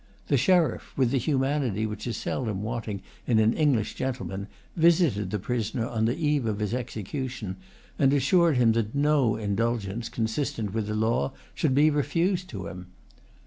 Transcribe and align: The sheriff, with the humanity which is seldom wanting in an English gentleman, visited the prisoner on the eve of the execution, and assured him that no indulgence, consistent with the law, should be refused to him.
The 0.29 0.37
sheriff, 0.37 0.97
with 0.97 1.11
the 1.11 1.19
humanity 1.19 1.85
which 1.85 2.07
is 2.07 2.17
seldom 2.17 2.63
wanting 2.63 3.03
in 3.27 3.37
an 3.37 3.53
English 3.53 3.93
gentleman, 3.93 4.47
visited 4.75 5.29
the 5.29 5.37
prisoner 5.37 5.85
on 5.85 6.05
the 6.05 6.15
eve 6.17 6.47
of 6.47 6.57
the 6.57 6.75
execution, 6.75 7.57
and 7.99 8.11
assured 8.11 8.57
him 8.57 8.71
that 8.71 8.95
no 8.95 9.35
indulgence, 9.35 10.09
consistent 10.09 10.73
with 10.73 10.87
the 10.87 10.95
law, 10.95 11.33
should 11.53 11.75
be 11.75 11.91
refused 11.91 12.49
to 12.49 12.65
him. 12.65 12.87